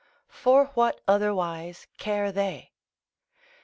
[0.29, 2.71] For what otherwise care they?